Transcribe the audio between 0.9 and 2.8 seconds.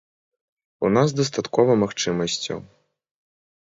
нас дастаткова магчымасцяў.